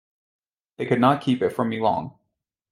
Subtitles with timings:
[0.77, 2.17] They could not keep it from me long.